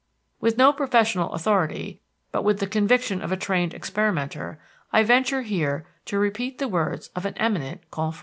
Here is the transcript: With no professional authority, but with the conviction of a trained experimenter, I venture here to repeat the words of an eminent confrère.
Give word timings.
With 0.39 0.57
no 0.57 0.73
professional 0.73 1.31
authority, 1.33 2.01
but 2.31 2.43
with 2.43 2.57
the 2.59 2.65
conviction 2.65 3.21
of 3.21 3.31
a 3.31 3.37
trained 3.37 3.75
experimenter, 3.75 4.59
I 4.91 5.03
venture 5.03 5.43
here 5.43 5.85
to 6.05 6.17
repeat 6.17 6.57
the 6.57 6.67
words 6.67 7.09
of 7.09 7.23
an 7.27 7.35
eminent 7.37 7.81
confrère. 7.91 8.19